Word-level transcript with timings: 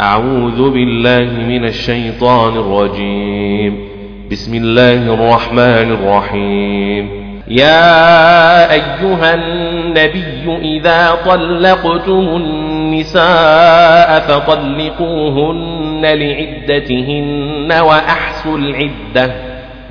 أعوذ 0.00 0.70
بالله 0.70 1.46
من 1.48 1.64
الشيطان 1.64 2.56
الرجيم. 2.56 3.88
بسم 4.30 4.54
الله 4.54 5.14
الرحمن 5.14 5.92
الرحيم. 5.92 7.10
يا 7.48 8.72
أيها 8.72 9.34
النبي 9.34 10.78
إذا 10.78 11.10
طلقتم 11.26 12.36
النساء 12.36 14.20
فطلقوهن 14.20 16.00
لعدتهن 16.02 17.80
وأحسوا 17.80 18.58
العدة. 18.58 19.34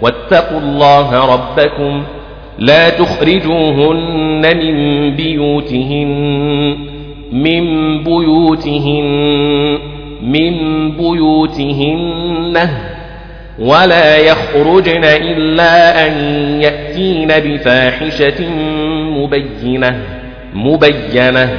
واتقوا 0.01 0.59
الله 0.59 1.33
ربكم. 1.33 2.03
لا 2.59 2.89
تخرجوهن 2.89 4.57
من 4.57 4.75
بيوتهن. 5.15 6.90
من 7.31 8.03
بيوتهن 8.03 9.79
من 10.21 10.91
بيوتهن 10.97 12.69
ولا 13.59 14.17
يخرجن 14.17 15.03
إلا 15.03 16.07
أن 16.07 16.11
يأتين 16.61 17.27
بفاحشة 17.27 18.49
مبينة 19.17 20.01
مبينة. 20.53 21.49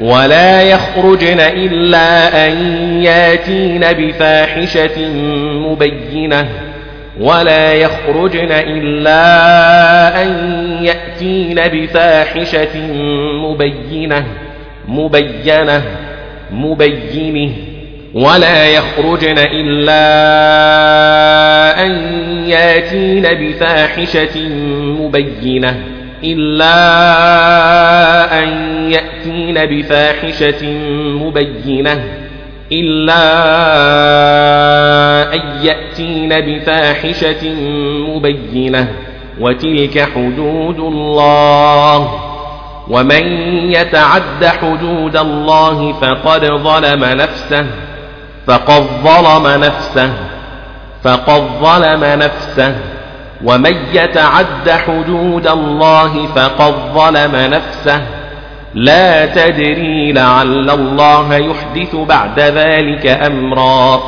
ولا 0.00 0.62
يخرجن 0.62 1.40
إلا 1.40 2.46
أن 2.46 2.56
يأتين 3.02 3.80
بفاحشة 3.80 5.08
مبينة. 5.54 6.48
ولا 7.20 7.74
يخرجن 7.74 8.52
إلا 8.52 10.22
أن 10.22 10.28
يأتين 10.82 11.60
بفاحشة 11.72 12.92
مبينة. 13.32 14.24
مبينة 14.88 15.82
مبينة. 16.52 17.52
ولا 18.14 18.66
يخرجن 18.66 19.38
إلا 19.38 20.02
أن 21.86 21.92
ياتين 22.46 23.22
بفاحشة 23.22 24.48
مبينة. 25.00 25.76
إلا 26.24 26.74
أن 28.42 28.48
يأتين 28.90 29.66
بفاحشة 29.66 30.66
مبينة. 31.24 32.04
إلا 32.72 33.22
أن 35.34 35.40
يأتين 35.62 36.28
بفاحشة 36.28 37.54
مبينة. 38.08 38.88
وتلك 39.40 40.08
حدود 40.14 40.78
الله. 40.78 42.31
ومن 42.88 43.26
يتعد 43.72 44.44
حدود 44.44 45.16
الله 45.16 45.92
فقد 45.92 46.44
ظلم 46.44 47.04
نفسه 47.04 47.66
فقد 48.46 48.82
ظلم 49.04 49.46
نفسه 49.64 50.12
فقد 51.04 51.42
ظلم 51.62 52.04
نفسه. 52.04 52.74
ومن 53.44 53.76
يتعد 53.92 54.70
حدود 54.70 55.46
الله 55.46 56.26
فقد 56.26 56.74
ظلم 56.94 57.36
نفسه. 57.36 58.02
لا 58.74 59.26
تدري 59.26 60.12
لعل 60.12 60.70
الله 60.70 61.34
يحدث 61.34 61.96
بعد 61.96 62.40
ذلك 62.40 63.06
أمرا. 63.06 64.02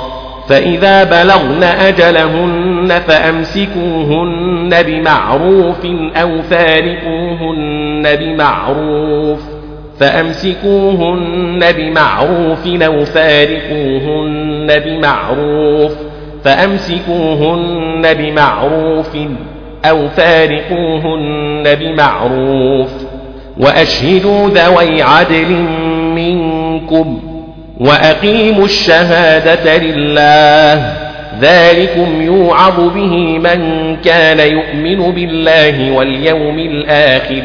فإذا 0.49 1.05
بلغن 1.05 1.63
أجلهن 1.63 2.89
فأمسكوهن 3.07 4.83
بمعروف 4.83 5.87
أو 6.17 6.43
فارقوهن 6.43 8.17
بمعروف 8.17 9.41
فأمسكوهن 10.01 11.73
بمعروف 11.73 12.67
أو 12.67 13.05
فارقوهن 13.05 14.67
بمعروف 14.85 15.93
فأمسكوهن 16.45 18.15
بمعروف 18.15 19.17
أو 19.85 20.09
فارقوهن 20.09 21.75
بمعروف 21.75 22.91
وأشهدوا 23.61 24.49
ذوي 24.49 25.03
عدل 25.03 25.53
منكم 26.15 27.34
وأقيموا 27.81 28.65
الشهادة 28.65 29.77
لله. 29.77 30.93
ذلكم 31.41 32.23
يوعظ 32.23 32.81
به 32.81 33.39
من 33.39 33.97
كان 33.97 34.39
يؤمن 34.41 35.13
بالله 35.13 35.93
واليوم 35.93 36.59
الآخر 36.59 37.43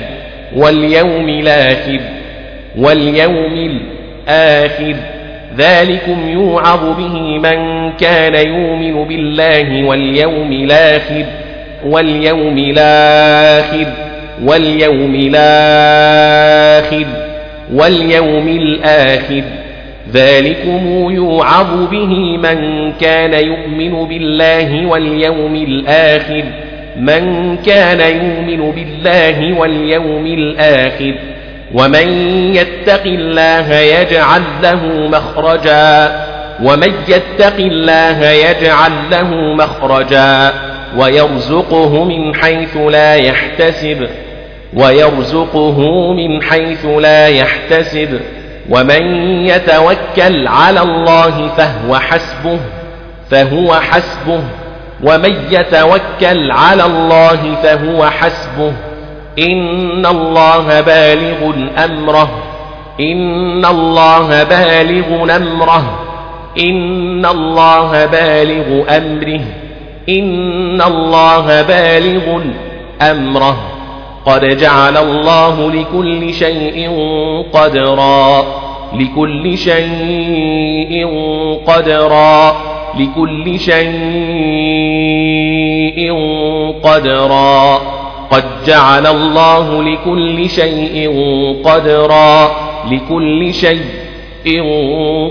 واليوم 0.56 1.30
الآخر 1.30 2.00
واليوم 2.78 3.80
الآخر. 4.30 4.96
ذلكم 5.58 6.30
يوعظ 6.30 6.98
به 6.98 7.40
من 7.40 7.92
كان 7.92 8.36
يؤمن 8.36 9.04
بالله 9.08 9.88
واليوم 9.88 10.52
الآخر 10.52 11.26
واليوم 11.86 12.58
الآخر 12.58 13.86
واليوم 14.44 15.16
الآخر 15.16 17.06
واليوم 17.74 18.48
الآخر. 18.48 19.44
ذلكم 20.14 21.12
يوعظ 21.12 21.90
به 21.92 22.38
من 22.38 22.92
كان 22.92 23.34
يؤمن 23.34 24.08
بالله 24.08 24.88
واليوم 24.88 25.56
الآخر. 25.56 26.44
من 26.98 27.58
كان 27.58 28.00
يؤمن 28.00 28.72
بالله 28.72 29.60
واليوم 29.60 30.26
الآخر. 30.26 31.14
ومن 31.74 32.08
يتق 32.56 33.04
الله 33.06 33.76
يجعل 33.76 34.42
له 34.64 34.86
مخرجا. 34.86 36.12
ومن 36.64 36.94
يتق 37.08 37.56
الله 37.56 38.30
يجعل 38.30 38.92
له 39.12 39.56
مخرجا. 39.56 40.54
ويرزقه 40.98 42.04
من 42.04 42.36
حيث 42.36 42.78
لا 42.78 43.16
يحتسب. 43.16 44.08
ويرزقه 44.74 46.14
من 46.14 46.42
حيث 46.42 46.86
لا 46.86 47.28
يحتسب. 47.28 48.20
ومن 48.70 49.04
يتوكل 49.46 50.48
على 50.48 50.82
الله 50.82 51.48
فهو 51.58 52.00
حسبه 52.00 52.60
فهو 53.32 53.76
حسبه. 53.76 54.42
ومن 55.04 55.36
يتوكل 55.52 56.52
على 56.52 56.86
الله 56.86 57.56
فهو 57.64 58.06
حسبه 58.06 58.74
إن 59.40 60.06
الله 60.06 60.82
بالغ 60.82 61.54
أمره 61.86 62.30
إن 63.00 63.66
الله 63.66 64.44
بالغ 64.44 65.36
أمره 65.36 66.00
إن 66.60 67.26
الله 67.26 68.06
بالغ 68.06 68.98
أمره. 68.98 69.42
إن 70.10 70.82
الله 70.82 71.62
بالغ 71.62 72.42
أمره 73.02 73.79
قد 74.26 74.58
جعل 74.58 74.98
الله 74.98 75.72
لكل 75.72 76.34
شيء 76.34 76.90
قدرا 77.54 78.46
لكل 78.94 79.58
شيء 79.58 81.08
قدرا 81.68 82.56
لكل 83.00 83.60
شيء 83.60 83.90
قدرا. 86.84 87.76
قد 88.32 88.44
جعل 88.68 89.08
الله 89.08 89.84
لكل 89.84 90.50
شيء 90.50 91.10
قدرا 91.66 92.52
لكل 92.92 93.54
شيء 93.54 94.64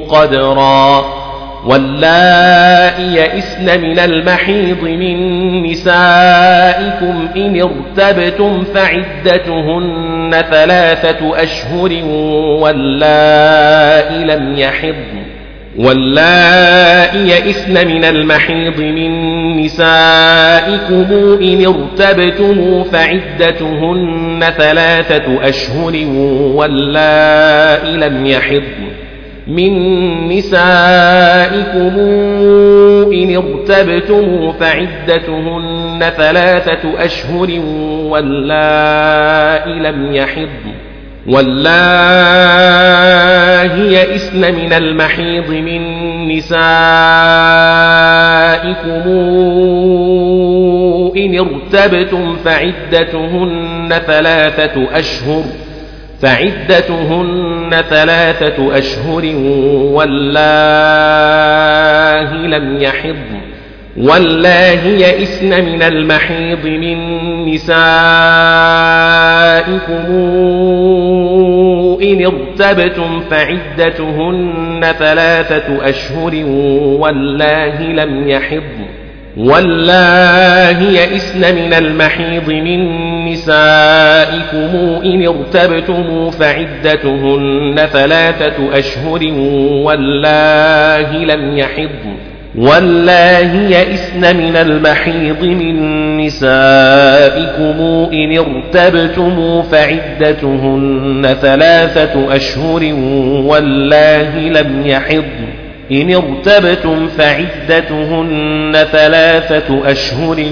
قدرا. 0.09 1.18
واللائي 1.65 3.15
يئسن 3.15 3.81
من 3.81 3.99
المحيض 3.99 4.83
من 4.83 5.63
نسائكم 5.63 7.29
إن 7.37 7.63
ارتبتم 7.63 8.65
فعدتهن 8.65 10.31
ثلاثة 10.51 11.43
أشهر 11.43 12.05
واللائي 12.63 14.25
لم 14.25 14.59
يحضن. 14.59 15.29
واللائي 15.79 17.29
يئسن 17.29 17.87
من 17.89 18.05
المحيض 18.05 18.81
من 18.81 19.11
نسائكم 19.61 21.39
إن 21.43 21.67
ارتبتم 21.67 22.85
فعدتهن 22.85 24.41
ثلاثة 24.59 25.49
أشهر 25.49 26.07
واللائي 26.55 27.97
لم 27.97 28.27
يحضن. 28.27 28.88
من 29.49 29.73
نسائكم 30.29 31.99
إن 33.13 33.37
ارتبتم 33.37 34.53
فعدتهن 34.53 36.01
ثلاثة 36.17 37.05
أشهر 37.05 37.61
واللائي 38.11 39.73
لم 39.73 40.15
يحضن 40.15 40.75
واللائي 41.29 41.69
يئسن 43.93 44.55
من 44.55 44.73
المحيض 44.73 45.51
من 45.51 45.83
نسائكم 46.29 46.69
إن 51.17 51.39
ارتبتم 51.39 52.37
فعدتهن 52.37 53.89
ثلاثة 54.07 54.99
أشهر 54.99 55.45
فعدتهن 56.23 57.71
ثلاثة 57.91 58.79
أشهر 58.79 59.25
والله 59.95 60.47
لم 62.33 62.83
يحضن. 62.83 63.41
والله 63.97 64.85
يئسن 64.85 65.65
من 65.65 65.83
المحيض 65.83 66.67
من 66.67 66.99
نسائكم 67.47 67.79
إن 72.03 72.27
ارتبتم 72.27 73.21
فعدتهن 73.21 74.81
ثلاثة 74.99 75.89
أشهر 75.89 76.45
والله 77.01 77.83
لم 77.83 78.29
يحضن. 78.29 79.08
والله 79.39 80.83
يئسن 80.83 81.55
من 81.55 81.75
المحيض 81.75 82.51
من 82.51 82.81
نسائكم 83.25 85.01
إن 85.05 85.27
ارتبتم 85.29 86.31
فعدتهن 86.31 87.77
ثلاثة 87.93 88.79
أشهر 88.79 89.21
والله 89.85 91.13
لم 91.13 91.59
يحضن. 91.59 92.17
والله 92.59 93.55
يئسن 93.71 94.37
من 94.37 94.57
المحيض 94.57 95.45
من 95.45 96.17
نسائكم 96.17 98.09
إن 98.13 98.39
ارتبتم 98.39 99.63
فعدتهن 99.63 101.37
ثلاثة 101.43 102.37
أشهر 102.37 102.95
والله 103.45 104.39
لم 104.39 104.87
يحضن. 104.87 105.68
إن 105.93 106.15
ارتبتم 106.15 107.09
فعدتهن 107.09 108.73
ثلاثة 108.93 109.91
أشهر 109.91 110.47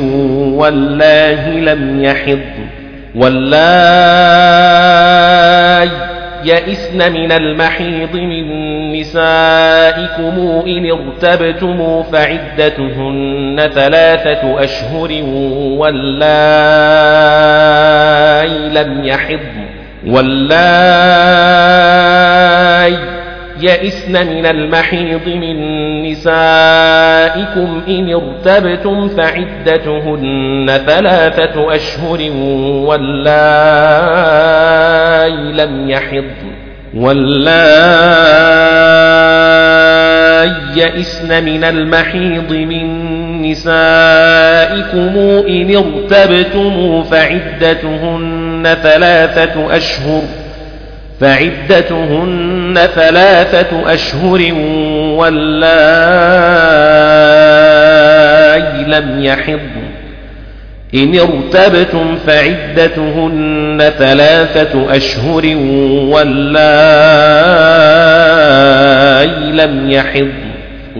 والله 0.54 1.50
لم 1.50 2.04
يحضن 2.04 2.66
والله 3.14 3.46
يئسن 6.44 7.12
من 7.12 7.32
المحيض 7.32 8.16
من 8.16 8.46
نسائكم 8.92 10.62
إن 10.66 10.90
ارتبتم 10.90 12.02
فعدتهن 12.02 13.70
ثلاثة 13.74 14.64
أشهر 14.64 15.22
والله 15.78 16.06
لم 18.82 19.04
يحضن 19.04 19.66
والله 20.06 20.56
يئسن 23.60 24.26
من 24.26 24.46
المحيض 24.46 25.28
من 25.28 25.56
نسائكم 26.02 27.82
إن 27.88 28.14
ارتبتم 28.14 29.08
فعدتهن 29.08 30.80
ثلاثة 30.86 31.74
أشهر 31.74 32.30
واللائي 32.86 33.76
لم 35.52 35.90
يحضن 35.90 36.56
واللائي 36.94 38.26
يئسن 40.76 41.44
من 41.44 41.64
المحيض 41.64 42.52
من 42.52 43.06
نسائكم 43.42 45.18
إن 45.48 45.76
ارتبتم 45.76 47.02
فعدتهن 47.02 48.76
ثلاثة 48.82 49.76
أشهر 49.76 50.22
فعدتهن 51.20 52.78
ثلاثة 52.94 53.94
أشهر 53.94 54.52
واللائي 55.18 55.46
لم 58.84 59.24
يحضن. 59.24 59.86
إن 60.94 61.18
ارتبتم 61.18 62.16
فعدتهن 62.26 63.92
ثلاثة 63.98 64.96
أشهر 64.96 65.56
واللائي 66.12 66.56
لم 69.52 69.90
يحضن. 69.90 70.45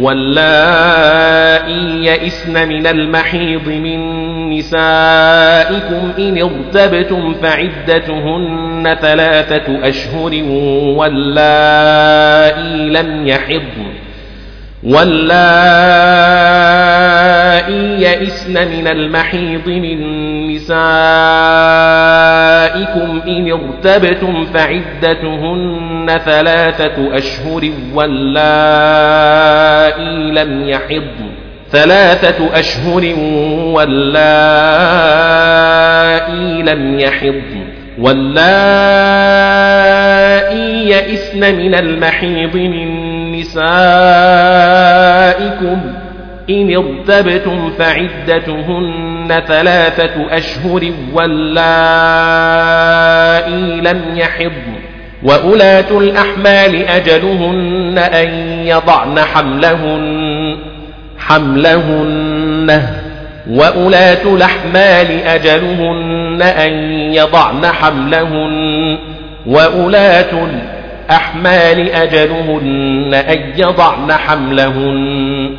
واللائي 0.01 1.77
يئسن 2.07 2.69
من 2.69 2.87
المحيض 2.87 3.69
من 3.69 4.27
نسائكم 4.51 6.13
إن 6.19 6.43
ارتبتم 6.43 7.35
فعدتهن 7.35 8.97
ثلاثة 9.01 9.89
أشهر 9.89 10.43
واللائي 10.97 12.91
لم 12.91 13.27
يحضن. 13.27 14.07
واللائي 14.83 15.27
يئسن 18.03 18.69
من 18.69 18.87
المحيض 18.87 19.69
من 19.69 20.16
نسائكم 20.67 20.81
إن 23.29 23.53
ارتبتم 23.53 24.45
فعدتهن 24.45 26.07
ثلاثة 26.25 27.17
أشهر 27.17 27.71
واللائي 27.95 28.71
لم 30.31 30.69
يحضن. 30.69 31.31
ثلاثة 31.71 32.59
أشهر 32.59 33.15
واللائي 33.75 34.13
لم 36.63 37.01
يحضن. 37.01 37.67
واللائي 37.99 38.87
يئسن 40.91 41.55
من 41.57 41.75
المحيض 41.75 42.57
من 42.57 43.07
نسائكم 43.33 43.57
إن 46.51 46.77
ارتبتم 46.77 47.71
فعدتهن 47.71 49.06
ثلاثة 49.29 50.27
أشهر 50.31 50.93
واللائي 51.13 52.41
لم 53.81 54.03
يحضن 54.17 54.77
وأولاة 55.23 55.99
الأحمال 55.99 56.89
أجلهن 56.89 57.99
أن 57.99 58.29
يضعن 58.67 59.19
حملهن 59.19 60.57
حملهن 61.19 62.83
وأولاة 63.51 64.23
الأحمال 64.35 65.11
أجلهن 65.23 66.43
أن 66.43 66.73
يضعن 67.15 67.67
حملهن 67.67 68.99
وأولاة 69.47 70.47
الأحمال 71.11 71.91
أجلهن 71.91 73.15
أن 73.15 73.53
يضعن 73.57 74.13
حملهن 74.13 75.51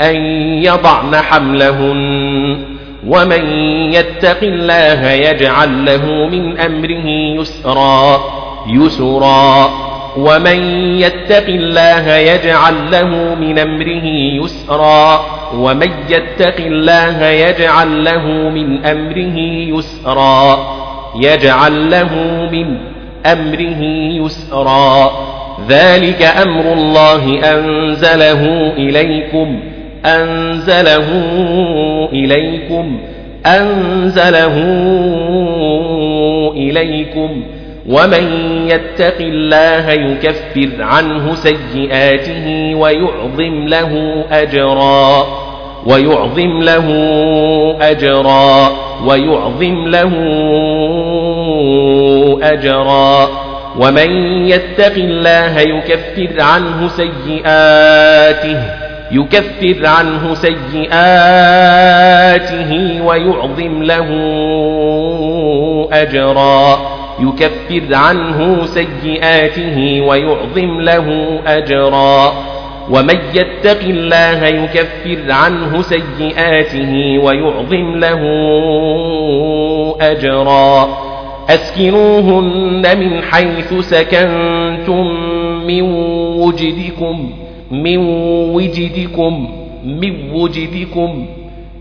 أن 0.00 0.16
يضعن 0.64 1.16
حملهن 1.16 2.58
ومن 3.06 3.44
يتق 3.92 4.38
الله 4.42 5.10
يجعل 5.10 5.84
له 5.84 6.04
من 6.06 6.58
أمره 6.58 7.06
يسرا 7.40 8.20
يسرا. 8.66 9.70
ومن 10.16 10.62
يتق 10.98 11.44
الله 11.48 12.16
يجعل 12.16 12.90
له 12.90 13.34
من 13.34 13.58
أمره 13.58 14.04
يسرا. 14.44 15.24
ومن 15.54 15.90
يتق 16.10 16.56
الله 16.58 17.26
يجعل 17.26 18.04
له 18.04 18.26
من 18.26 18.86
أمره 18.86 19.38
يسرا. 19.78 20.58
يجعل 21.16 21.90
له 21.90 22.14
من 22.52 22.78
أمره 23.26 23.82
يسرا. 24.24 25.12
ذلك 25.68 26.22
أمر 26.22 26.72
الله 26.72 27.40
أنزله 27.54 28.72
إليكم. 28.76 29.60
أنزله 30.06 31.08
إليكم 32.12 33.00
أنزله 33.46 34.56
إليكم. 36.56 37.42
ومن 37.88 38.24
يتق 38.68 39.16
الله 39.20 39.90
يكفر 39.90 40.82
عنه 40.82 41.34
سيئاته 41.34 42.74
ويعظم 42.74 43.68
له 43.68 44.24
أجرا 44.30 45.26
ويعظم 45.86 46.62
له 46.62 46.86
أجرا 47.80 48.68
ويعظم 49.06 49.88
له 49.88 50.12
أجرا. 52.42 53.28
ومن 53.78 54.10
يتق 54.46 54.94
الله 54.96 55.60
يكفر 55.60 56.42
عنه 56.42 56.88
سيئاته 56.88 58.87
يكفر 59.12 59.86
عنه 59.86 60.34
سيئاته 60.34 60.92
ويعظم 63.04 63.82
له 63.82 64.08
أجرا. 65.92 66.78
يكفر 67.20 67.94
عنه 67.94 68.64
سيئاته 68.64 70.00
ويعظم 70.00 70.80
له 70.80 71.38
أجرا. 71.46 72.32
ومن 72.90 73.18
يتق 73.34 73.80
الله 73.80 74.46
يكفر 74.46 75.32
عنه 75.32 75.82
سيئاته 75.82 77.18
ويعظم 77.18 77.98
له 77.98 78.22
أجرا. 80.00 80.88
أسكنوهن 81.48 82.98
من 82.98 83.22
حيث 83.22 83.74
سكنتم 83.80 85.06
من 85.66 85.82
وجدكم. 86.40 87.32
من 87.70 87.98
وجدكم 88.54 89.48
من 89.84 90.30
وجدكم. 90.32 91.26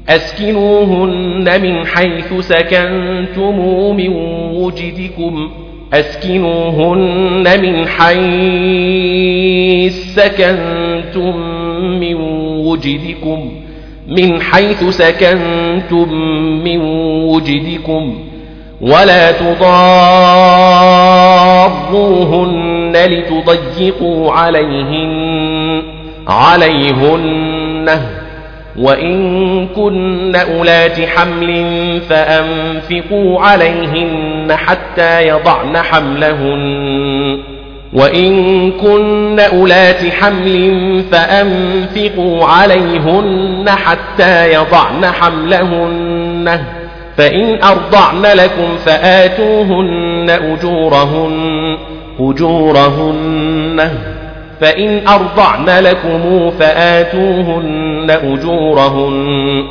أسكنوهن 0.09 1.61
من 1.61 1.85
حيث 1.85 2.33
سكنتم 2.39 3.59
من 3.95 4.09
وجدكم. 4.55 5.49
أسكنوهن 5.93 7.61
من 7.61 7.87
حيث 7.87 9.93
سكنتم 10.15 11.37
من 11.99 12.15
وجدكم. 12.67 13.51
من 14.07 14.41
حيث 14.41 14.83
سكنتم 14.83 16.13
من 16.63 16.81
وجدكم. 17.23 18.15
ولا 18.81 19.31
تضاروهن 19.31 19.57
لتضيقوا 22.95 24.31
عليهن. 24.31 25.16
عليهن 26.27 27.99
وإن 28.77 29.67
كن 29.67 30.35
أولات 30.35 31.01
حمل 31.01 32.01
فأنفقوا 32.09 33.41
عليهن 33.41 34.55
حتى 34.55 35.27
يضعن 35.27 35.77
حملهن. 35.77 37.39
وإن 37.93 38.71
كن 38.71 39.39
أولات 39.39 40.05
حمل 40.05 41.03
فأنفقوا 41.11 42.45
عليهن 42.45 43.69
حتى 43.69 44.53
يضعن 44.53 45.05
حملهن. 45.05 46.59
فإن 47.17 47.63
أرضعن 47.63 48.21
لكم 48.21 48.77
فآتوهن 48.85 50.29
أجورهن 50.29 51.77
أجورهن. 52.19 53.89
فإن 54.61 55.07
أرضعن 55.07 55.69
لكم 55.69 56.51
فآتوهن 56.51 58.07
أجورهن 58.09 59.63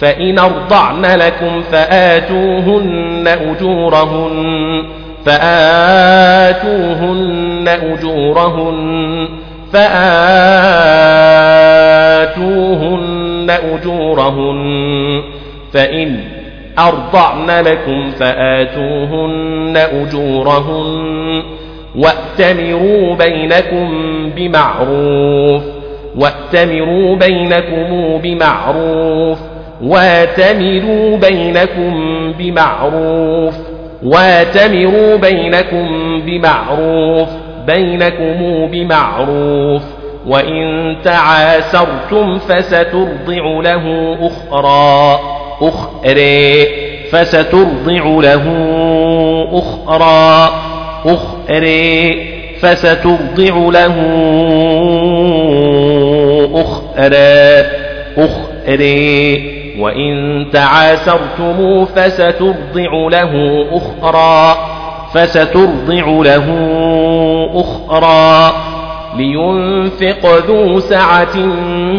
فإن 0.00 0.38
أرضعن 0.38 1.06
لكم 1.06 1.62
فآتوهن 1.62 3.28
أجورهن 3.28 4.84
فآتوهن 5.26 6.88
أجورهن 7.68 9.28
فآتوهن 12.26 13.50
أجورهن 13.50 15.22
فإن 15.72 16.20
أرضعن 16.78 17.50
لكم 17.50 18.10
فآتوهن 18.10 19.76
أجورهن 19.76 21.42
وأتمروا 21.96 23.14
بينكم 23.14 23.88
بمعروف 24.36 25.62
وأتمروا 26.16 27.16
بينكم 27.16 28.18
بمعروف 28.22 29.38
واتمروا 29.82 31.16
بينكم 31.16 31.92
بمعروف 32.38 33.54
واتمروا 34.02 35.16
بينكم 35.16 36.20
بمعروف 36.26 37.28
بينكم 37.66 38.66
بمعروف 38.72 39.82
وإن 40.26 40.96
تعاسرتم 41.04 42.38
فسترضع 42.38 43.60
له 43.60 44.16
أخرى 44.20 45.20
أخرى 45.62 46.66
فسترضع 47.10 48.04
له 48.04 48.44
أخرى 49.52 50.50
أخرى 51.06 52.10
فسترضع 52.60 53.54
له 53.70 53.96
أخرى 56.54 57.66
أخرى. 58.18 59.56
وإن 59.80 60.46
تعاسرتم 60.52 61.84
فسترضع 61.84 63.08
له 63.10 63.64
أخرى 63.72 64.56
فسترضع 65.14 66.06
له 66.06 66.46
أخرى. 67.54 68.52
لينفق 69.16 70.46
ذو 70.48 70.80
سعة 70.80 71.36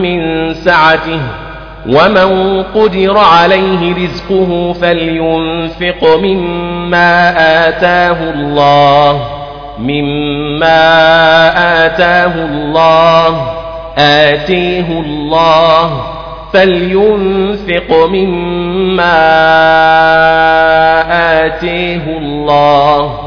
من 0.02 0.54
سعته. 0.54 1.47
ومن 1.88 2.64
قدر 2.64 3.18
عليه 3.18 3.96
رزقه 3.96 4.74
فلينفق 4.74 6.16
مما 6.22 7.34
آتاه 7.68 8.18
الله 8.34 9.20
مما 9.80 10.86
آتاه 11.86 12.34
الله 12.46 13.52
آتيه 13.98 15.00
الله 15.00 16.02
فلينفق 16.54 18.08
مما 18.10 19.18
آتيه 21.46 22.18
الله 22.18 23.20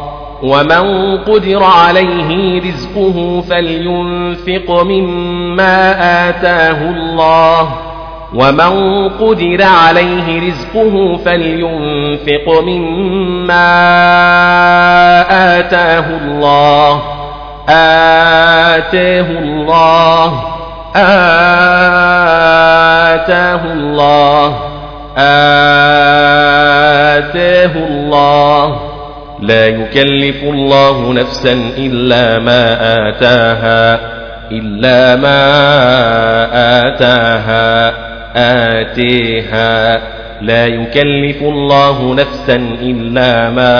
ومن 0.42 1.16
قدر 1.18 1.62
عليه 1.64 2.60
رزقه 2.60 3.40
فلينفق 3.40 4.82
مما 4.82 5.92
آتاه 6.28 6.90
الله 6.90 7.89
ومن 8.34 9.08
قدر 9.08 9.62
عليه 9.62 10.48
رزقه 10.48 11.16
فلينفق 11.16 12.60
مما 12.62 13.70
آتاه 15.58 16.04
الله 16.22 17.02
آتاه 17.68 19.26
الله 19.30 20.42
آتاه 23.16 23.60
الله 23.72 24.56
آتاه 27.18 27.72
الله 27.76 28.80
لا 29.40 29.66
يكلف 29.66 30.42
الله 30.44 31.12
نفسا 31.12 31.52
إلا 31.78 32.38
ما 32.38 32.74
آتاها 33.08 34.00
إلا 34.52 35.16
ما 35.16 35.40
آتاها 36.86 38.09
آتيها. 38.36 40.00
لا 40.40 40.66
يكلف 40.66 41.42
الله 41.42 42.14
نفسا 42.14 42.56
إلا 42.82 43.50
ما 43.50 43.76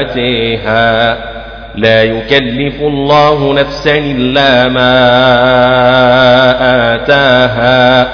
آتيها. 0.00 1.16
لا 1.76 2.02
يكلف 2.02 2.80
الله 2.80 3.54
نفسا 3.54 3.98
إلا 3.98 4.68
ما 4.68 4.94
آتاها. 6.94 8.06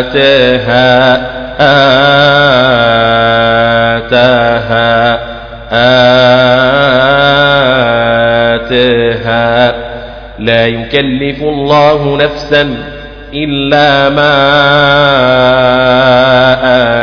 آتاها. 0.00 1.16
آتاها. 3.96 5.18
آتاها. 8.54 9.95
لا 10.38 10.66
يكلف 10.66 11.42
الله 11.42 12.16
نفسا 12.16 12.76
إلا 13.34 14.08
ما 14.08 14.36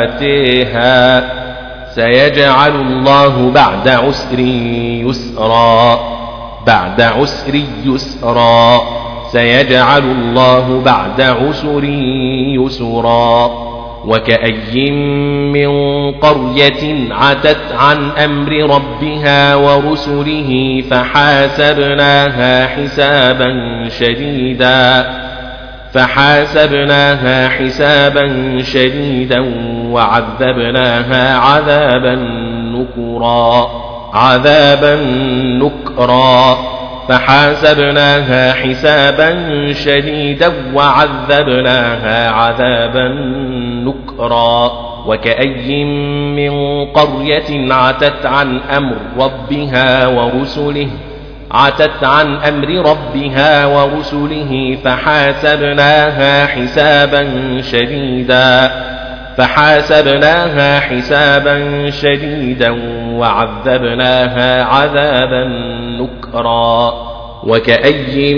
آتيها. 0.04 1.30
سيجعل 1.96 2.75
الله 2.75 3.52
بعد 3.52 3.88
عسر 3.88 4.40
يسرا 4.40 6.00
بعد 6.68 7.02
عسر 7.02 7.62
يسرا. 7.86 8.82
سيجعل 9.32 10.04
الله 10.04 10.82
بعد 10.86 11.22
عسر 11.22 11.84
يسرا. 12.63 13.73
وكأي 14.07 14.91
من 15.51 15.72
قرية 16.12 17.13
عتت 17.13 17.62
عن 17.77 18.10
أمر 18.10 18.75
ربها 18.75 19.55
ورسله 19.55 20.83
فحاسبناها 20.91 22.67
حسابا 22.67 23.50
شديدا 24.00 25.05
فحاسبناها 25.93 27.50
حسابا 27.50 28.57
شديدا 28.62 29.39
وعذبناها 29.91 31.38
عذابا 31.38 32.15
نكرا 32.74 33.69
عذابا 34.13 34.95
نكرا 35.62 36.57
فحاسبناها 37.10 38.53
حسابا 38.53 39.33
شديدا 39.74 40.51
وعذبناها 40.74 42.29
عذابا 42.29 43.07
نكرا 43.86 44.72
وكأي 45.08 45.84
من 46.36 46.86
قرية 46.86 47.74
عتت 47.74 48.25
عن 48.25 48.60
أمر 48.60 48.96
ربها 49.20 50.08
ورسله 50.08 50.88
عتت 51.52 52.04
عن 52.04 52.36
أمر 52.36 52.68
ربها 52.90 53.66
ورسله 53.66 54.78
فحاسبناها 54.84 56.46
حسابا 56.46 57.28
شديدا 57.62 58.72
فحاسبناها 59.38 60.80
حسابا 60.80 61.90
شديدا 61.90 62.72
وعذبناها 63.18 64.63
عذابا 64.63 65.44
نكرا. 66.00 67.12
وكأي 67.48 68.36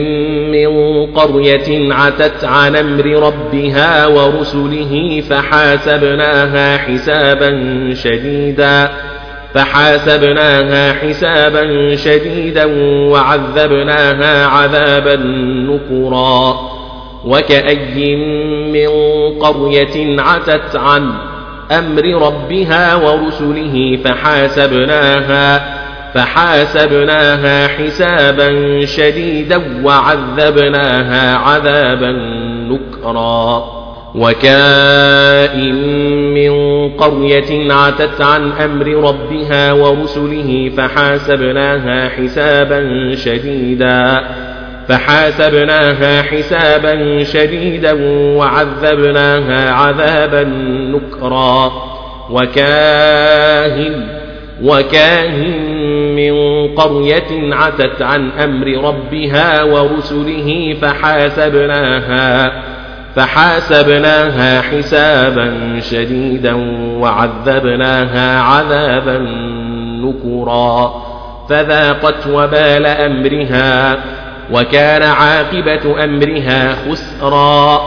من 0.52 1.06
قرية 1.14 1.94
عتت 1.94 2.44
عن 2.44 2.76
أمر 2.76 3.06
ربها 3.06 4.08
ورسله 4.08 5.24
فحاسبناها 5.30 6.78
حسابا 6.78 7.50
شديدا 7.94 8.90
فحاسبناها 9.54 10.94
حسابا 10.94 11.96
شديدا 11.96 12.66
وعذبناها 13.12 14.46
عذابا 14.46 15.16
نكرا 15.70 16.60
وكأي 17.26 18.16
من 18.72 18.90
قرية 19.40 20.22
عتت 20.22 20.76
عن 20.76 21.12
أمر 21.72 22.28
ربها 22.28 22.96
ورسله 22.96 24.00
فحاسبناها 24.04 25.75
فحاسبناها 26.16 27.68
حسابا 27.68 28.80
شديدا 28.86 29.62
وعذبناها 29.84 31.36
عذابا 31.36 32.12
نكرا. 32.70 33.64
وكائن 34.16 35.76
من 36.34 36.54
قرية 36.90 37.74
عتت 37.74 38.22
عن 38.22 38.52
أمر 38.52 38.88
ربها 38.88 39.74
ورسله 39.74 40.72
فحاسبناها 40.78 42.10
حسابا 42.10 43.12
شديدا 43.16 44.24
فحاسبناها 44.88 46.22
حسابا 46.22 47.24
شديدا 47.24 47.94
وعذبناها 48.38 49.72
عذابا 49.72 50.44
نكرا. 50.94 51.72
وكاهن 52.30 54.08
وكاهن 54.64 55.75
من 56.16 56.68
قرية 56.76 57.56
عتت 57.56 58.02
عن 58.02 58.32
أمر 58.32 58.68
ربها 58.68 59.64
ورسله 59.64 60.78
فحاسبناها 60.82 62.52
فحاسبناها 63.16 64.62
حسابا 64.62 65.80
شديدا 65.80 66.54
وعذبناها 67.00 68.40
عذابا 68.40 69.18
نكرا 70.02 70.94
فذاقت 71.50 72.28
وبال 72.28 72.86
أمرها 72.86 73.98
وكان 74.52 75.04
عاقبة 75.04 76.04
أمرها 76.04 76.76
خسرا 76.76 77.82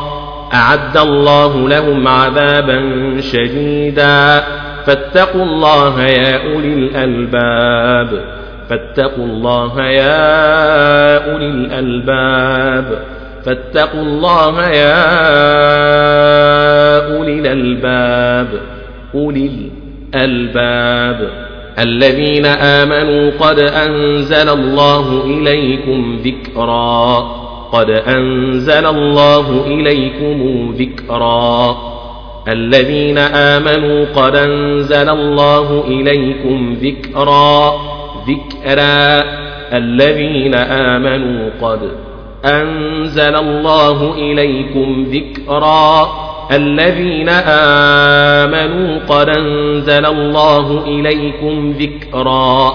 أعد 0.54 0.96
الله 0.96 1.68
لهم 1.68 2.08
عذابا 2.08 2.80
شديدا. 3.20 4.44
فاتقوا 4.88 5.42
الله 5.42 6.02
يا 6.02 6.52
أولي 6.52 6.74
الألباب. 6.74 8.24
فاتقوا 8.68 9.24
الله 9.24 9.82
يا 9.82 11.32
أولي 11.32 11.46
الألباب. 11.46 13.02
فاتقوا 13.44 14.02
الله 14.02 14.68
يا 14.68 15.04
أولي 17.16 17.40
الألباب. 17.40 18.48
أولي 19.14 19.50
الألباب. 20.14 21.30
الذين 21.78 22.46
آمنوا 22.46 23.30
قد 23.40 23.58
أنزل 23.58 24.48
الله 24.48 25.24
إليكم 25.24 26.18
ذكرا. 26.24 27.18
قد 27.72 27.90
أنزل 27.90 28.86
الله 28.86 29.66
إليكم 29.66 30.70
ذكرا. 30.78 31.97
الذين 32.48 33.18
آمنوا 33.18 34.04
قد 34.04 34.36
أنزل 34.36 35.08
الله 35.08 35.84
إليكم 35.86 36.76
ذكرا 36.82 37.72
ذكرا. 38.28 39.24
الذين 39.72 40.54
آمنوا 40.54 41.50
قد 41.62 41.78
أنزل 42.44 43.36
الله 43.36 44.14
إليكم 44.14 45.06
ذكرا. 45.12 46.08
الذين 46.52 47.28
آمنوا 48.38 48.98
قد 49.08 49.28
أنزل 49.28 50.06
الله 50.06 50.84
إليكم 50.86 51.74
ذكرا. 51.78 52.72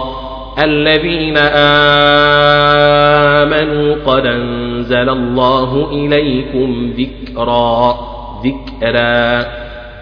الذين 0.63 1.38
آمنوا 3.38 3.96
قد 4.06 4.25
أنزل 4.25 5.10
الله 5.10 5.89
إليكم 5.92 6.94
ذكرا 6.98 7.98
ذكرا. 8.46 9.63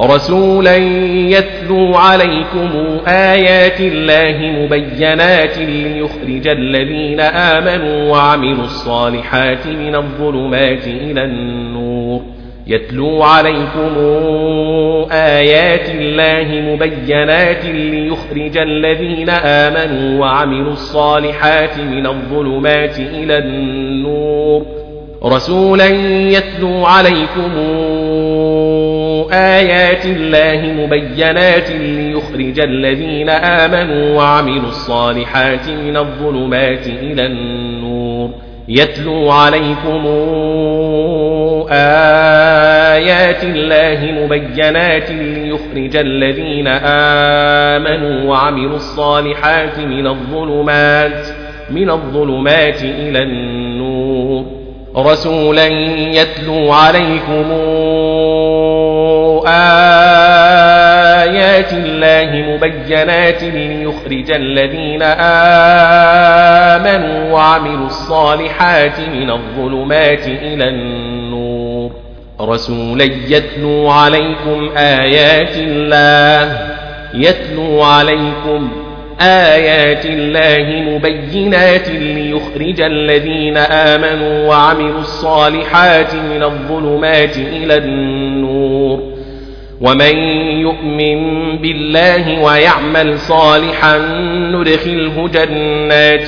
رسولا 0.00 0.76
يتلو 1.36 1.94
عليكم 1.94 2.98
آيات 3.06 3.80
الله 3.80 4.62
مبينات 4.62 5.58
ليخرج 5.58 6.48
الذين 6.48 7.20
آمنوا 7.20 8.10
وعملوا 8.10 8.64
الصالحات 8.64 9.66
من 9.66 9.94
الظلمات 9.94 10.86
إلى 10.86 11.24
النور. 11.24 12.22
يتلو 12.66 13.22
عليكم 13.22 13.94
آيات 15.12 15.88
الله 15.88 16.72
مبينات 16.72 17.64
ليخرج 17.64 18.58
الذين 18.58 19.30
آمنوا 19.30 20.20
وعملوا 20.20 20.72
الصالحات 20.72 21.78
من 21.78 22.06
الظلمات 22.06 22.98
إلى 22.98 23.38
النور. 23.38 24.66
رسولا 25.24 25.86
يتلو 26.28 26.84
عليكم 26.84 27.50
آيات 29.32 30.04
الله 30.06 30.72
مبينات 30.72 31.70
ليخرج 31.70 32.60
الذين 32.60 33.30
آمنوا 33.30 34.16
وعملوا 34.16 34.68
الصالحات 34.68 35.68
من 35.68 35.96
الظلمات 35.96 36.86
إلى 36.86 37.26
النور. 37.26 38.30
يتلو 38.68 39.30
عليكم 39.30 40.06
آيات 41.70 43.44
الله 43.44 44.24
مبينات 44.24 45.10
ليخرج 45.10 45.96
الذين 45.96 46.68
آمنوا 47.76 48.30
وعملوا 48.30 48.76
الصالحات 48.76 49.78
من 49.78 50.06
الظلمات 50.06 51.26
من 51.70 51.90
الظلمات 51.90 52.82
إلى 52.82 53.22
النور. 53.22 54.44
رسولا 54.96 55.66
يتلو 56.12 56.72
عليكم 56.72 57.50
آيات 61.22 61.72
الله 61.72 62.30
مبينات 62.54 63.42
ليخرج 63.42 64.30
الذين 64.30 65.02
آمنوا 66.76 67.32
وعملوا 67.32 67.86
الصالحات 67.86 69.00
من 69.00 69.30
الظلمات 69.30 70.26
إلى 70.26 70.68
النور. 70.68 71.90
رسولا 72.40 73.04
يتلو 73.04 73.90
عليكم 73.90 74.70
آيات 74.76 75.56
الله 75.56 76.58
يتلو 77.14 77.82
عليكم 77.82 78.70
آيات 79.20 80.06
الله 80.06 80.90
مبينات 80.90 81.88
ليخرج 81.88 82.80
الذين 82.80 83.56
آمنوا 83.56 84.48
وعملوا 84.48 85.00
الصالحات 85.00 86.14
من 86.14 86.42
الظلمات 86.42 87.36
إلى 87.36 87.76
النور. 87.76 89.19
ومن 89.80 90.16
يؤمن 90.60 91.18
بالله 91.56 92.42
ويعمل 92.42 93.18
صالحا 93.18 93.98
ندخله 94.52 95.28
جنات 95.28 96.26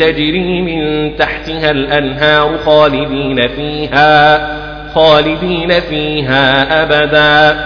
تجري 0.00 0.62
من 0.62 1.10
تحتها 1.16 1.70
الأنهار 1.70 2.58
خالدين 2.58 3.48
فيها 3.48 4.48
خالدين 4.94 5.80
فيها 5.80 6.82
أبدا 6.82 7.56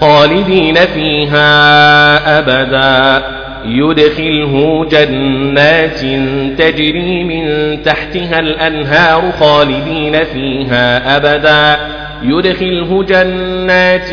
خالدين 0.00 0.74
فيها 0.74 2.38
أبدا. 2.38 3.26
يدخله 3.64 4.86
جنات 4.90 6.00
تجري 6.58 7.24
من 7.24 7.82
تحتها 7.82 8.38
الأنهار 8.38 9.32
خالدين 9.40 10.24
فيها 10.24 11.16
أبدا. 11.16 11.76
يدخله 12.22 13.04
جنات 13.04 14.08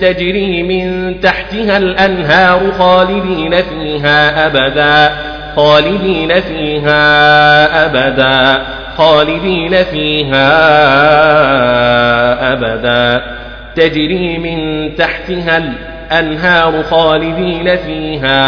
تجري 0.00 0.62
من 0.62 1.20
تحتها 1.20 1.76
الأنهار 1.76 2.72
خالدين 2.78 3.54
فيها 3.62 4.46
أبدا 4.46 5.10
خالدين 5.56 6.40
فيها 6.40 7.86
أبدا 7.86 8.62
خالدين 8.96 9.84
فيها 9.84 10.52
أبدا. 12.52 13.22
تجري 13.76 14.38
من 14.38 14.90
تحتها 14.94 15.58
الأنهار 15.58 16.82
خالدين 16.82 17.76
فيها 17.76 18.40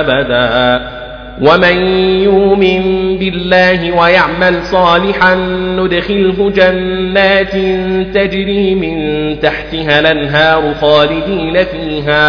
أبدا. 0.00 0.99
ومن 1.40 1.76
يؤمن 2.22 3.18
بالله 3.18 3.92
ويعمل 3.92 4.62
صالحا 4.64 5.34
ندخله 5.78 6.50
جنات 6.56 7.52
تجري 8.14 8.74
من 8.74 8.96
تحتها 9.40 10.00
الأنهار 10.00 10.74
خالدين 10.80 11.64
فيها 11.64 12.20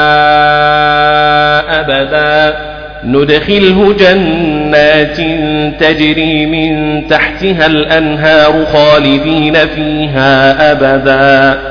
أبدا. 1.80 2.58
ندخله 3.06 3.94
جنات 4.00 5.18
تجري 5.80 6.46
من 6.46 7.02
تحتها 7.08 7.66
الأنهار 7.66 8.66
خالدين 8.66 9.54
فيها 9.54 10.72
أبدا. 10.72 11.71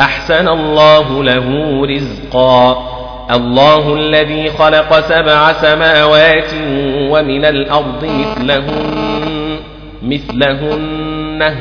أحسن 0.00 0.48
الله 0.48 1.24
له 1.24 1.80
رزقا. 1.86 2.90
الله 3.30 3.94
الذي 3.94 4.50
خلق 4.50 5.00
سبع 5.00 5.52
سماوات 5.52 6.52
ومن 7.10 7.44
الأرض 7.44 8.04
مثلهن 8.04 9.56
مثلهن 10.02 11.54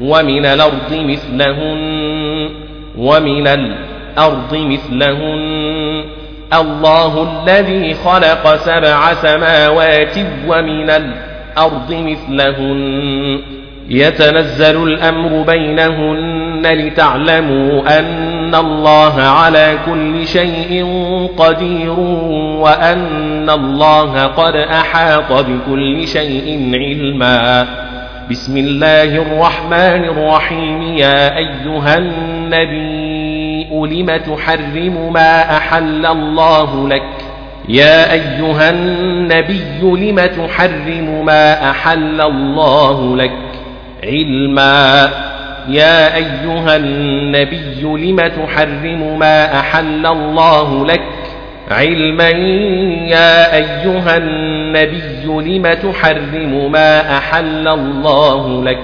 ومن 0.00 0.46
الأرض 0.46 0.92
مثلهن 0.92 2.50
ومن 2.98 3.46
الأرض 3.46 4.54
مثلهن. 4.54 6.04
الله 6.54 7.28
الذي 7.32 7.94
خلق 7.94 8.56
سبع 8.56 9.14
سماوات 9.14 10.18
ومن 10.48 10.90
الأرض 10.90 11.92
مثلهن. 11.92 13.40
يتنزل 13.88 14.82
الأمر 14.82 15.42
بينهن. 15.42 16.45
لتعلموا 16.62 17.98
أن 17.98 18.54
الله 18.54 19.22
على 19.22 19.78
كل 19.86 20.26
شيء 20.26 20.86
قدير 21.38 22.00
وأن 22.60 23.50
الله 23.50 24.26
قد 24.26 24.54
أحاط 24.56 25.32
بكل 25.32 26.08
شيء 26.08 26.70
علما. 26.74 27.66
بسم 28.30 28.56
الله 28.56 29.16
الرحمن 29.22 30.04
الرحيم. 30.04 30.82
يا 30.82 31.36
أيها 31.36 31.98
النبي 31.98 33.68
لم 33.72 34.16
تحرم 34.16 35.12
ما 35.12 35.56
أحل 35.56 36.06
الله 36.06 36.88
لك؟ 36.88 37.02
يا 37.68 38.12
أيها 38.12 38.70
النبي 38.70 39.80
لم 39.82 40.20
تحرم 40.20 41.24
ما 41.26 41.70
أحل 41.70 42.20
الله 42.20 43.16
لك 43.16 43.32
علما؟ 44.04 45.08
يا 45.68 46.16
أيها 46.16 46.76
النبي 46.76 47.82
لم 47.82 48.20
تحرم 48.20 49.18
ما 49.18 49.58
أحل 49.60 50.06
الله 50.06 50.86
لك 50.86 51.02
علما 51.70 52.28
يا 53.08 53.54
أيها 53.56 54.16
النبي 54.16 55.26
لم 55.26 55.72
تحرم 55.72 56.72
ما 56.72 57.18
أحل 57.18 57.68
الله 57.68 58.64
لك 58.64 58.78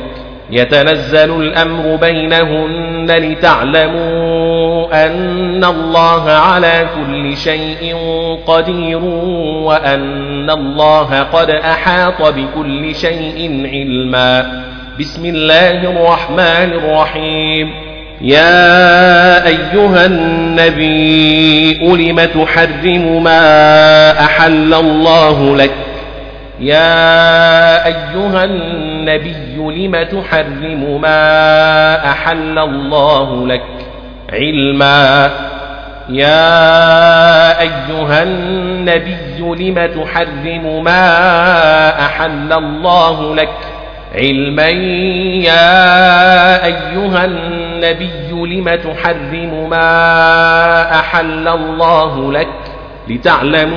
يتنزل 0.50 1.42
الأمر 1.42 1.96
بينهن 1.96 3.06
لتعلموا 3.10 5.06
أن 5.06 5.64
الله 5.64 6.30
على 6.30 6.86
كل 6.94 7.36
شيء 7.36 7.96
قدير 8.46 9.04
وأن 9.64 10.50
الله 10.50 11.22
قد 11.22 11.50
أحاط 11.50 12.22
بكل 12.22 12.94
شيء 12.94 13.68
علما 13.72 14.71
بسم 15.00 15.26
الله 15.26 15.70
الرحمن 15.70 16.72
الرحيم. 16.72 17.74
يا 18.20 19.46
أيها 19.46 20.06
النبي 20.06 21.72
لم 21.72 22.24
تحرم 22.24 23.22
ما 23.22 24.10
أحل 24.20 24.74
الله 24.74 25.56
لك؟ 25.56 25.74
يا 26.60 27.86
أيها 27.86 28.44
النبي 28.44 29.56
لم 29.56 30.04
تحرم 30.04 31.00
ما 31.00 32.10
أحل 32.10 32.58
الله 32.58 33.46
لك 33.46 33.64
علما؟ 34.32 35.30
يا 36.08 37.60
أيها 37.60 38.22
النبي 38.22 39.16
لم 39.40 39.86
تحرم 39.86 40.84
ما 40.84 41.88
أحل 42.00 42.52
الله 42.52 43.34
لك؟ 43.34 43.81
علما 44.14 44.68
يا 45.44 46.64
أيها 46.66 47.24
النبي 47.24 48.30
لم 48.30 48.68
تحرم 48.68 49.70
ما 49.70 51.00
أحل 51.00 51.48
الله 51.48 52.32
لك 52.32 52.48
لتعلموا 53.08 53.72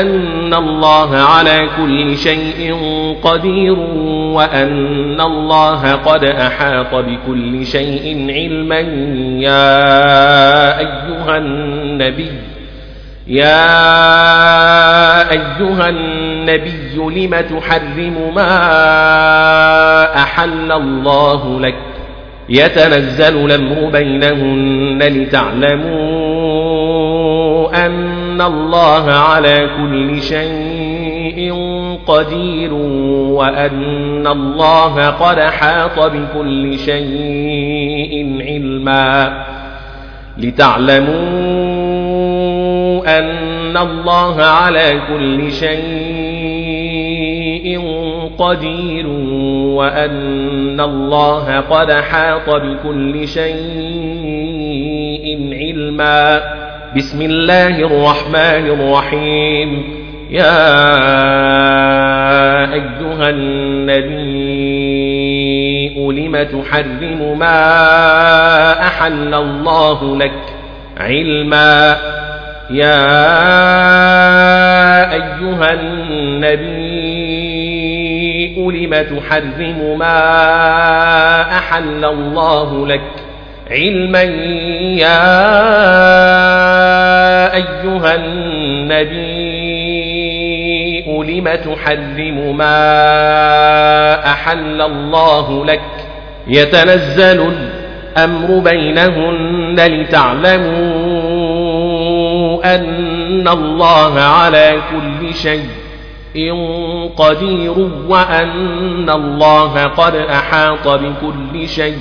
أن 0.00 0.54
الله 0.54 1.16
على 1.16 1.68
كل 1.76 2.16
شيء 2.16 2.76
قدير 3.22 3.78
وأن 4.34 5.20
الله 5.20 5.92
قد 5.92 6.24
أحاط 6.24 6.94
بكل 6.94 7.66
شيء 7.66 8.26
علما 8.30 8.80
يا 9.40 10.78
أيها 10.78 11.36
النبي 11.38 12.30
يا 13.26 13.70
أيها 15.32 15.88
النبي 15.88 16.35
لم 16.50 17.34
تحرم 17.40 18.34
ما 18.34 18.54
أحل 20.14 20.72
الله 20.72 21.60
لك؟ 21.60 21.74
يتنزل 22.48 23.44
الأمر 23.44 23.90
بينهن 23.90 24.98
لتعلموا 25.02 26.26
أن 27.86 28.40
الله 28.40 29.12
على 29.12 29.70
كل 29.76 30.22
شيء 30.22 31.54
قدير 32.06 32.72
وأن 33.32 34.26
الله 34.26 35.08
قد 35.10 35.40
حاط 35.40 35.98
بكل 35.98 36.78
شيء 36.78 38.38
علما. 38.40 39.44
لتعلموا 40.38 41.16
أن 43.18 43.76
الله 43.76 44.42
على 44.42 45.00
كل 45.08 45.52
شيء 45.52 46.35
قدير 48.38 49.06
وأن 49.76 50.80
الله 50.80 51.60
قد 51.60 51.92
حاط 51.92 52.50
بكل 52.50 53.28
شيء 53.28 53.56
علما. 55.52 56.40
بسم 56.96 57.22
الله 57.22 57.78
الرحمن 57.78 58.66
الرحيم. 58.66 59.82
يا 60.30 60.66
أيها 62.72 63.30
النبي 63.30 64.46
لم 66.12 66.42
تحرم 66.42 67.38
ما 67.38 68.80
أحل 68.80 69.34
الله 69.34 70.16
لك 70.16 70.54
علما؟ 70.96 71.96
يا 72.70 73.06
أيها 75.12 75.72
النبي 75.72 77.15
لم 78.58 78.94
تحرم 78.94 79.98
ما 79.98 81.42
أحل 81.58 82.04
الله 82.04 82.86
لك 82.86 83.10
علما 83.70 84.22
يا 85.02 85.26
أيها 87.54 88.14
النبي 88.14 89.46
لم 91.22 91.54
تحرم 91.54 92.56
ما 92.56 94.26
أحل 94.26 94.82
الله 94.82 95.64
لك 95.64 95.80
يتنزل 96.46 97.52
الأمر 98.16 98.58
بينهن 98.58 99.76
لتعلموا 99.80 101.16
أن 102.74 103.48
الله 103.48 104.20
على 104.20 104.74
كل 104.90 105.34
شيء 105.34 105.85
قدير 107.16 107.90
وأن 108.08 109.10
الله 109.10 109.84
قد 109.84 110.14
أحاط 110.16 110.88
بكل 110.88 111.68
شيء 111.68 111.98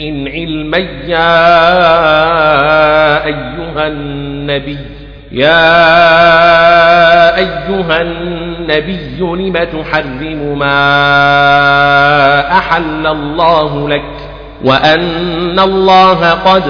إن 0.00 0.28
علما 0.28 0.78
يا 1.06 1.44
أيها 3.24 3.86
النبي 3.86 4.78
يا 5.32 5.76
أيها 7.36 8.00
النبي 8.00 9.20
لم 9.20 9.56
تحرم 9.56 10.58
ما 10.58 10.78
أحل 12.58 13.06
الله 13.06 13.88
لك 13.88 14.30
وأن 14.64 15.58
الله 15.58 16.30
قد 16.30 16.62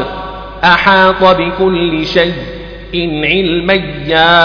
أحاط 0.65 1.37
بكل 1.37 2.07
شيء 2.07 2.60
إن 2.95 3.25
علما 3.25 3.75
يا 4.07 4.41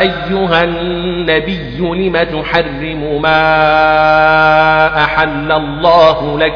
أيها 0.00 0.64
النبي 0.64 1.78
لم 1.78 2.16
تحرم 2.16 3.22
ما 3.22 4.86
أحل 5.04 5.52
الله 5.52 6.38
لك؟ 6.38 6.54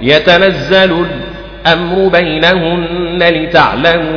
يتنزل 0.00 1.06
الأمر 1.66 2.08
بينهن 2.08 3.18
لتعلموا 3.22 4.12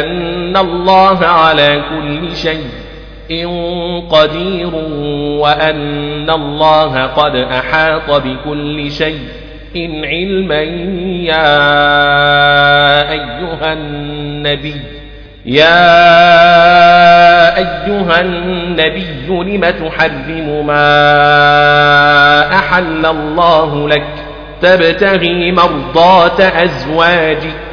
أن 0.00 0.56
الله 0.56 1.26
على 1.26 1.82
كل 1.90 2.36
شيء 2.36 2.66
قدير 4.10 4.74
وأن 5.40 6.30
الله 6.30 7.06
قد 7.06 7.36
أحاط 7.36 8.10
بكل 8.10 8.90
شيء. 8.90 9.45
إن 9.76 10.04
علما 10.04 10.62
يا 11.26 11.56
أيها 13.12 13.72
النبي 13.72 14.80
يا 15.46 15.86
أيها 17.56 18.20
النبي 18.20 19.06
لم 19.28 19.64
تحرم 19.64 20.66
ما 20.66 20.86
أحل 22.54 23.06
الله 23.06 23.88
لك؟ 23.88 24.06
تبتغي 24.62 25.52
مرضات 25.52 26.40
أزواجك 26.40 27.66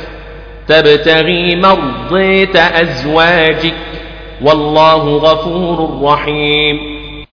تبتغي 0.68 1.56
مرضات 1.56 2.56
أزواجك 2.56 3.74
والله 4.42 5.18
غفور 5.18 6.02
رحيم. 6.04 6.93